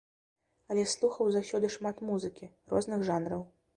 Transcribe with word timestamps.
Але 0.75 0.85
слухаў 0.93 1.29
заўсёды 1.35 1.71
шмат 1.75 2.01
музыкі, 2.11 2.51
розных 2.75 3.05
жанраў. 3.11 3.45